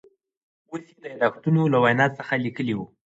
اوس 0.71 0.83
یې 0.91 0.95
د 1.01 1.05
یاداشتونو 1.11 1.61
له 1.73 1.77
وینا 1.83 2.07
څخه 2.17 2.33
لیکلي 2.45 2.73
و. 2.77 2.81